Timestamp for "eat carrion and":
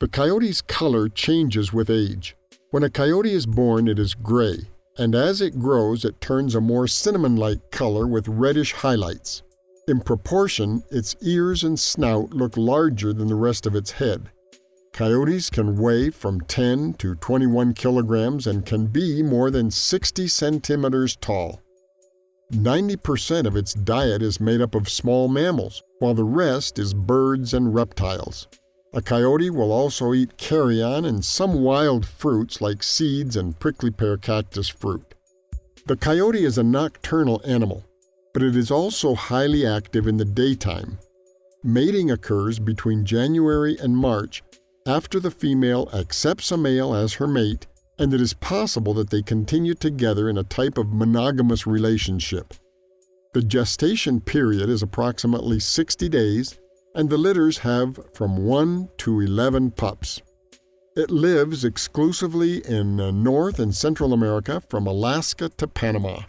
30.14-31.24